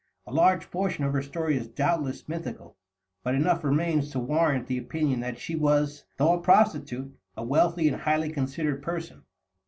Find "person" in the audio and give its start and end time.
8.81-9.25